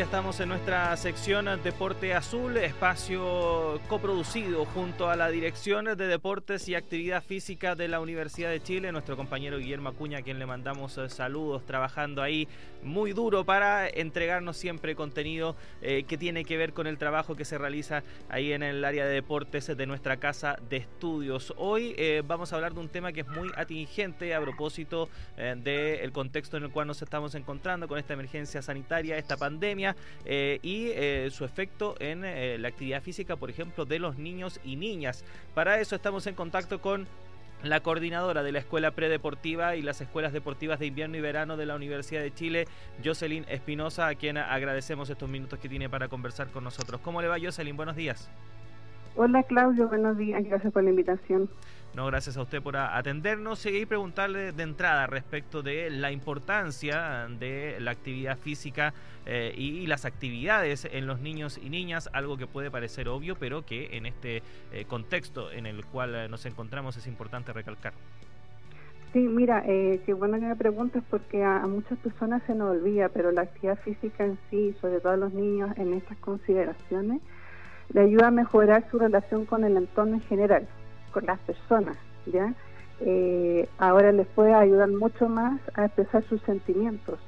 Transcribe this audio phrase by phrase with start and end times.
[0.00, 6.74] Estamos en nuestra sección Deporte Azul, espacio coproducido junto a la Dirección de Deportes y
[6.74, 10.96] Actividad Física de la Universidad de Chile, nuestro compañero Guillermo Acuña, a quien le mandamos
[10.96, 12.48] eh, saludos, trabajando ahí
[12.82, 17.44] muy duro para entregarnos siempre contenido eh, que tiene que ver con el trabajo que
[17.44, 21.52] se realiza ahí en el área de deportes de nuestra casa de estudios.
[21.58, 26.12] Hoy eh, vamos a hablar de un tema que es muy atingente a propósito del
[26.12, 29.89] contexto en el cual nos estamos encontrando con esta emergencia sanitaria, esta pandemia
[30.24, 34.60] eh, y eh, su efecto en eh, la actividad física, por ejemplo, de los niños
[34.64, 35.24] y niñas.
[35.54, 37.06] Para eso estamos en contacto con
[37.62, 41.66] la coordinadora de la Escuela Predeportiva y las Escuelas Deportivas de Invierno y Verano de
[41.66, 42.66] la Universidad de Chile,
[43.04, 47.00] Jocelyn Espinosa, a quien agradecemos estos minutos que tiene para conversar con nosotros.
[47.02, 47.76] ¿Cómo le va, Jocelyn?
[47.76, 48.30] Buenos días.
[49.16, 49.88] Hola, Claudio.
[49.88, 50.42] Buenos días.
[50.44, 51.48] Gracias por la invitación.
[51.94, 57.78] No, gracias a usted por atendernos y preguntarle de entrada respecto de la importancia de
[57.80, 58.94] la actividad física
[59.26, 63.66] eh, y, las actividades en los niños y niñas, algo que puede parecer obvio, pero
[63.66, 67.92] que en este eh, contexto en el cual eh, nos encontramos es importante recalcar.
[69.12, 73.08] Sí, mira, eh, qué bueno que me preguntas porque a, muchas personas se nos olvida,
[73.08, 77.20] pero la actividad física en sí, sobre todo a los niños en estas consideraciones,
[77.92, 80.66] le ayuda a mejorar su relación con el entorno en general
[81.10, 81.96] con las personas,
[82.26, 82.54] ¿ya?
[83.00, 87.18] Eh, ahora les puede ayudar mucho más a expresar sus sentimientos,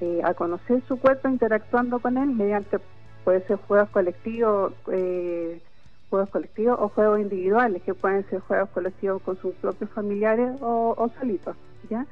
[0.00, 2.78] eh, a conocer su cuerpo interactuando con él mediante,
[3.24, 5.60] puede ser juegos colectivos, eh,
[6.10, 11.10] juegos colectivos o juegos individuales, que pueden ser juegos colectivos con sus propios familiares o,
[11.18, 11.56] solitos,
[11.88, 12.06] ¿ya?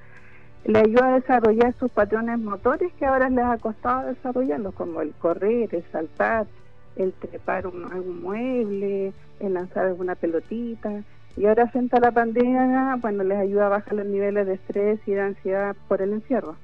[0.65, 5.13] Le ayuda a desarrollar sus patrones motores que ahora les ha costado desarrollarlos, como el
[5.15, 6.47] correr, el saltar,
[6.97, 11.03] el trepar un, algún mueble, el lanzar alguna pelotita.
[11.37, 15.01] Y ahora frente a la pandemia, bueno, les ayuda a bajar los niveles de estrés
[15.07, 16.57] y de ansiedad por el encierro.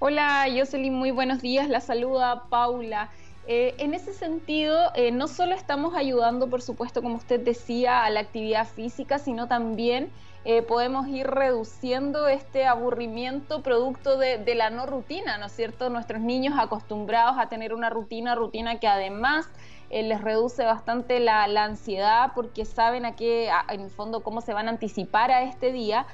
[0.00, 1.68] Hola Jocelyn, muy buenos días.
[1.68, 3.10] La saluda Paula.
[3.48, 8.10] Eh, en ese sentido, eh, no solo estamos ayudando, por supuesto, como usted decía, a
[8.10, 10.10] la actividad física, sino también
[10.50, 15.90] eh, podemos ir reduciendo este aburrimiento producto de, la no rutina, ¿no es cierto?
[15.90, 19.46] Nuestros niños acostumbrados a tener una rutina, rutina que además
[19.90, 24.68] les reduce bastante la, ansiedad porque saben a qué, en el fondo, cómo se van
[24.68, 26.06] a anticipar a este día.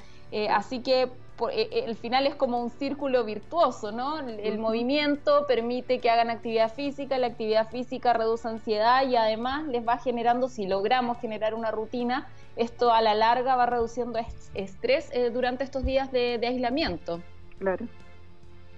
[0.51, 1.11] Así que
[1.51, 4.21] eh, eh, el final es como un círculo virtuoso, ¿no?
[4.21, 9.87] El, movimiento permite que hagan actividad física, la actividad física reduce ansiedad y además les
[9.87, 14.21] va generando, si logramos generar una rutina, esto a la larga va reduciendo
[14.55, 17.21] estrés eh, durante estos días de, aislamiento.
[17.59, 17.87] Claro,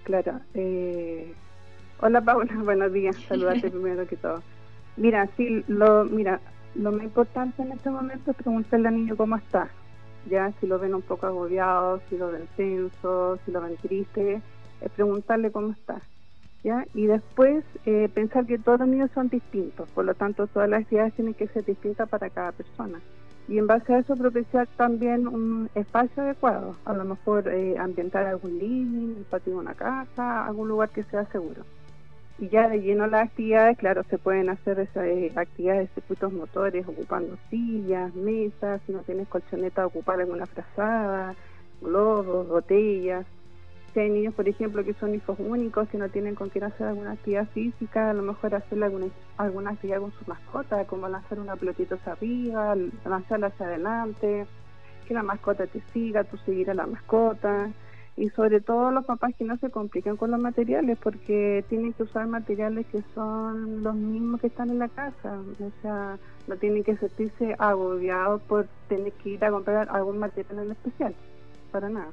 [0.04, 0.40] claro.
[2.00, 4.42] Hola Paula, buenos días, saludarte primero que todo.
[4.96, 6.40] Mira, sí, lo, mira,
[6.74, 9.68] lo más importante en este momento es preguntarle al niño cómo está
[10.28, 14.40] ya si lo ven un poco agobiado, si lo ven tenso, si lo ven triste,
[14.80, 16.00] es preguntarle cómo está.
[16.62, 16.84] ¿ya?
[16.94, 20.82] Y después eh, pensar que todos los niños son distintos, por lo tanto todas las
[20.82, 23.00] actividades tienen que ser distintas para cada persona.
[23.48, 28.26] Y en base a eso propiciar también un espacio adecuado, a lo mejor eh, ambientar
[28.26, 31.62] algún living, el patio de una casa, algún lugar que sea seguro
[32.38, 36.32] y ya de lleno las actividades, claro, se pueden hacer esas eh, actividades de circuitos
[36.32, 41.34] motores ocupando sillas, mesas, si no tienes colchoneta, ocupar alguna frazada,
[41.80, 43.24] globos, botellas.
[43.94, 46.88] Si hay niños, por ejemplo, que son hijos únicos, si no tienen con quién hacer
[46.88, 49.06] alguna actividad física, a lo mejor hacerle alguna,
[49.38, 52.76] alguna actividad con su mascota, como lanzar una pelotita hacia arriba,
[53.06, 54.46] lanzarla hacia adelante,
[55.08, 57.70] que la mascota te siga, tú seguir a la mascota
[58.16, 62.04] y sobre todo los papás que no se complican con los materiales porque tienen que
[62.04, 66.82] usar materiales que son los mismos que están en la casa, o sea, no tienen
[66.82, 71.14] que sentirse agobiados por tener que ir a comprar algún material en especial,
[71.70, 72.10] para nada.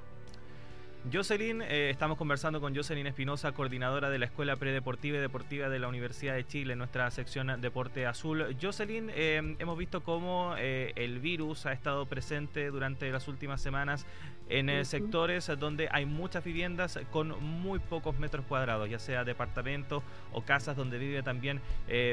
[1.11, 5.77] Jocelyn, eh, estamos conversando con Jocelyn Espinosa, coordinadora de la Escuela Predeportiva y Deportiva de
[5.77, 8.55] la Universidad de Chile, en nuestra sección Deporte Azul.
[8.61, 14.05] Jocelyn, eh, hemos visto cómo eh, el virus ha estado presente durante las últimas semanas
[14.49, 20.03] en sectores donde hay muchas viviendas con muy pocos metros cuadrados, ya sea departamentos
[20.33, 21.61] o casas donde vive también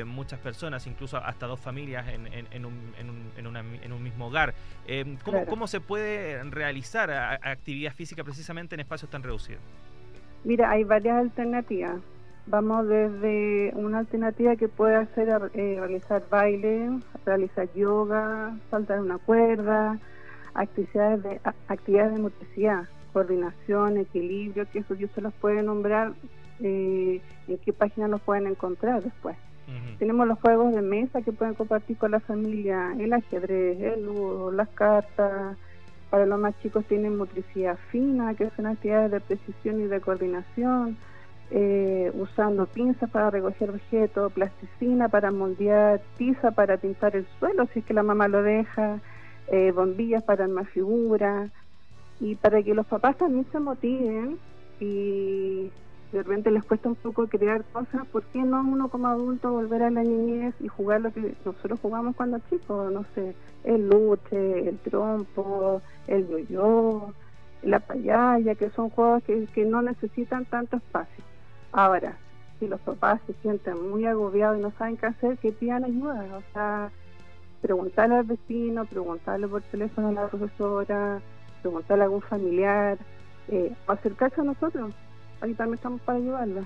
[0.07, 4.55] muchas personas, incluso hasta dos familias en, un, mismo hogar.
[5.25, 9.63] ¿cómo, ¿cómo, se puede realizar actividad física precisamente en espacios tan reducidos?
[10.45, 11.97] Mira, hay varias alternativas.
[12.47, 19.99] Vamos desde una alternativa que puede hacer eh, realizar baile, realizar yoga, saltar una cuerda,
[20.55, 26.15] actividades de, actividades de motricidad, coordinación, equilibrio, que eso yo se los puedo nombrar
[26.61, 29.37] eh, en qué página los pueden encontrar después.
[30.01, 34.51] Tenemos los juegos de mesa que pueden compartir con la familia, el ajedrez, el ludo,
[34.51, 35.57] las cartas,
[36.11, 40.97] para los más chicos tienen motricidad fina, que son actividades de precisión y de coordinación.
[41.53, 47.81] eh, usando pinzas para recoger objetos, plasticina para moldear, tiza para pintar el suelo si
[47.81, 49.01] es que la mamá lo deja,
[49.49, 51.51] eh, bombillas para armar figuras
[52.21, 54.39] y para que los papás también se motiven
[54.79, 55.71] y
[56.13, 59.85] de repente les cuesta un poco crear cosas, ¿por qué no uno como adulto volver
[59.85, 62.93] a la niñez y jugar lo que nosotros jugamos cuando chicos?
[62.93, 67.13] No sé, el luche, el trompo, el yo-yo,
[67.63, 71.23] la payaya, que son juegos que, que no necesitan tanto espacio.
[71.71, 72.17] Ahora,
[72.59, 76.27] si los papás se sienten muy agobiados y no saben qué hacer, que pidan ayuda,
[76.37, 76.91] o sea,
[77.63, 81.21] preguntarle al vecino, preguntarle por teléfono a la profesora,
[81.63, 82.99] preguntarle a algún familiar,
[83.49, 84.93] eh, acercarse a nosotros
[85.41, 86.65] ahí también estamos para ayudarla.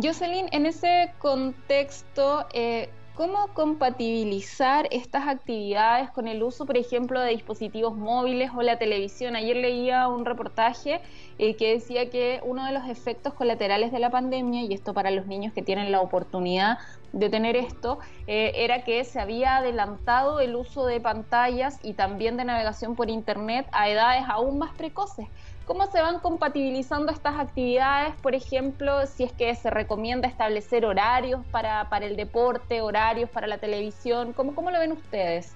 [0.00, 7.30] Jocelyn, en ese contexto, eh, ¿cómo compatibilizar estas actividades con el uso, por ejemplo, de
[7.30, 9.34] dispositivos móviles o la televisión?
[9.34, 11.00] Ayer leía un reportaje
[11.38, 15.10] eh, que decía que uno de los efectos colaterales de la pandemia, y esto para
[15.10, 16.78] los niños que tienen la oportunidad
[17.12, 22.36] de tener esto, eh, era que se había adelantado el uso de pantallas y también
[22.36, 25.26] de navegación por Internet a edades aún más precoces.
[25.64, 28.14] ¿Cómo se van compatibilizando estas actividades?
[28.22, 33.46] Por ejemplo, si es que se recomienda establecer horarios para, para el deporte, horarios para
[33.46, 35.54] la televisión, ¿cómo, cómo lo ven ustedes?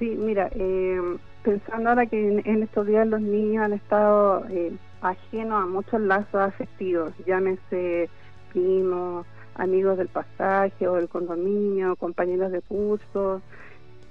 [0.00, 1.00] Sí, mira, eh,
[1.44, 6.34] pensando ahora que en, estos días los niños han estado eh, ajenos a muchos lazos
[6.40, 8.08] afectivos, llámese
[8.52, 13.40] primos, amigos del pasaje o del condominio, compañeros de curso,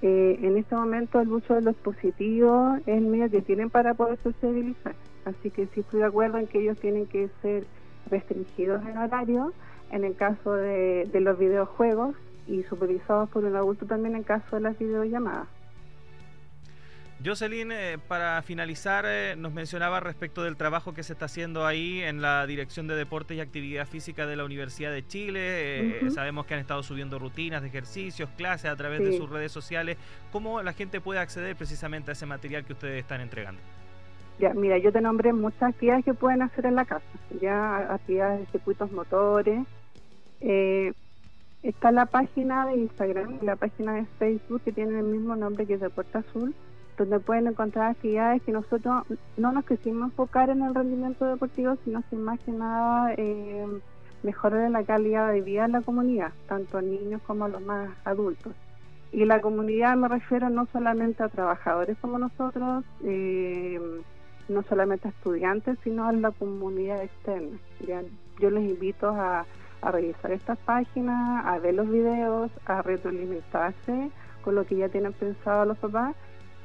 [0.02, 3.94] eh, en este momento el uso de los positivos es el medio que tienen para
[3.94, 4.96] poder sociabilizar.
[5.26, 7.66] Así que sí estoy de acuerdo en que ellos tienen que ser
[8.10, 9.54] restringidos en horario,
[9.92, 12.16] en el caso de, de los videojuegos
[12.48, 15.48] y supervisados por un adulto también en caso de las videollamadas.
[17.24, 22.02] Jocelyn, eh, para finalizar, eh, nos mencionaba respecto del trabajo que se está haciendo ahí
[22.02, 25.40] en la Dirección de Deportes y Actividad Física de la Universidad de Chile.
[26.06, 29.52] Eh, sabemos que han estado subiendo rutinas de ejercicios, clases a través de sus redes
[29.52, 29.98] sociales.
[30.32, 33.62] ¿Cómo la gente puede acceder precisamente a ese material que ustedes están entregando?
[34.40, 37.06] Ya, mira, yo te nombré muchas actividades que pueden hacer en la casa.
[37.40, 39.60] Ya, actividades de circuitos motores.
[41.62, 45.66] está la página de Instagram y la página de Facebook que tiene el mismo nombre
[45.66, 46.54] que Deporte Azul
[46.98, 49.04] donde pueden encontrar actividades que nosotros
[49.38, 53.66] no nos quisimos enfocar en el rendimiento deportivo, sino que más que nada eh,
[54.22, 57.90] mejorar la calidad de vida en la comunidad, tanto a niños como a los más
[58.06, 58.54] adultos.
[59.12, 63.80] Y la comunidad me refiero no solamente a trabajadores como nosotros, eh,
[64.50, 67.58] no solamente a estudiantes, sino a la comunidad externa.
[68.40, 69.46] Yo les invito a,
[69.82, 74.10] a revisar estas páginas, a ver los videos, a retroalimentarse
[74.44, 76.16] con lo que ya tienen pensado los papás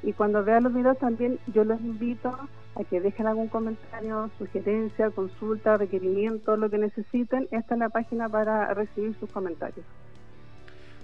[0.02, 2.36] y cuando vean los videos también yo los invito
[2.74, 7.48] a que dejen algún comentario, sugerencia, consulta, requerimiento, lo que necesiten.
[7.50, 9.84] Esta es la página para recibir sus comentarios.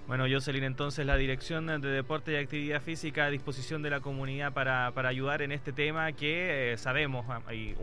[0.06, 4.52] Bueno, Jocelyn, entonces la Dirección de Deporte y Actividad Física a disposición de la comunidad
[4.52, 7.74] para, para ayudar en este tema que eh, sabemos, ah, y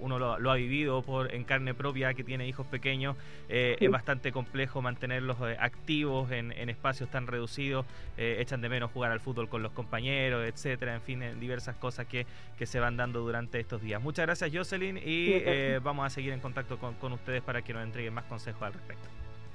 [0.00, 3.16] uno lo, ha vivido por en carne propia, que tiene hijos pequeños,
[3.50, 7.84] eh, es bastante complejo mantenerlos eh, activos en, espacios tan reducidos,
[8.16, 12.26] echan de menos jugar al fútbol con los compañeros, etcétera, en fin, diversas cosas que,
[12.56, 14.02] que se van dando durante estos días.
[14.02, 15.42] Muchas gracias, Jocelyn, y
[15.82, 18.72] vamos a seguir en contacto con, con ustedes para que nos entreguen más consejos al
[18.72, 19.08] respecto.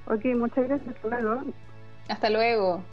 [0.05, 0.95] Ok, muchas gracias.
[0.95, 1.63] Hasta
[2.07, 2.83] hasta luego.